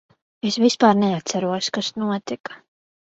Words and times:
Es 0.49 0.55
vispār 0.61 0.95
neatceros, 1.01 1.67
kas 1.75 1.91
notika. 2.05 2.59